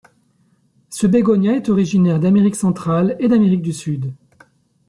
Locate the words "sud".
3.71-4.11